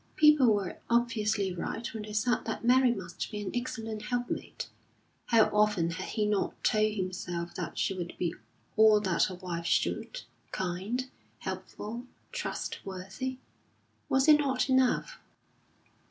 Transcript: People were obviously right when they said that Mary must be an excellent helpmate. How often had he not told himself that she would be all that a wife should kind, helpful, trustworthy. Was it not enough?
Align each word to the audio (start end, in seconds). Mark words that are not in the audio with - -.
People 0.15 0.51
were 0.55 0.79
obviously 0.89 1.53
right 1.53 1.85
when 1.93 2.01
they 2.01 2.13
said 2.13 2.45
that 2.45 2.65
Mary 2.65 2.91
must 2.91 3.29
be 3.29 3.39
an 3.39 3.51
excellent 3.53 4.01
helpmate. 4.01 4.67
How 5.27 5.43
often 5.49 5.91
had 5.91 6.07
he 6.09 6.25
not 6.25 6.63
told 6.63 6.95
himself 6.95 7.53
that 7.53 7.77
she 7.77 7.93
would 7.93 8.15
be 8.17 8.33
all 8.75 8.99
that 9.01 9.29
a 9.29 9.35
wife 9.35 9.67
should 9.67 10.23
kind, 10.51 11.05
helpful, 11.41 12.07
trustworthy. 12.31 13.37
Was 14.09 14.27
it 14.27 14.39
not 14.39 14.71
enough? 14.71 15.19